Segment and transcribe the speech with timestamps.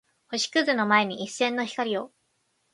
[0.31, 2.11] 星屑の前に一閃の光を